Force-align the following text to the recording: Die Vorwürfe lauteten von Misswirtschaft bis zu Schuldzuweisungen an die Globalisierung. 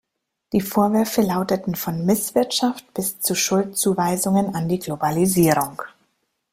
Die 0.51 0.61
Vorwürfe 0.61 1.21
lauteten 1.21 1.75
von 1.75 2.07
Misswirtschaft 2.07 2.91
bis 2.95 3.19
zu 3.19 3.35
Schuldzuweisungen 3.35 4.55
an 4.55 4.67
die 4.67 4.79
Globalisierung. 4.79 5.79